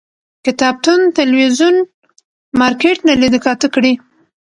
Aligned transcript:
کتابتون، 0.45 0.99
تلویزون، 1.17 1.75
مارکيټ 2.59 2.97
نه 3.07 3.13
لیده 3.21 3.39
کاته 3.45 3.67
کړي 3.75 3.93